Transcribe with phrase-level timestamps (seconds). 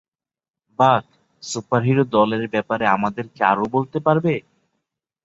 [0.79, 1.03] বাক,
[1.43, 4.33] সুপারহিরো দলের ব্যাপারে আমাদেরকে আরও বলতে পারবে?